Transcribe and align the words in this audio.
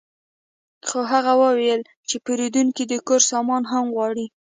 خو 0.87 0.99
هغه 1.11 1.33
وویل 1.43 1.81
چې 2.07 2.15
پیرودونکی 2.25 2.83
د 2.87 2.93
کور 3.07 3.21
سامان 3.31 3.63
هم 3.71 3.85
غواړي 3.95 4.25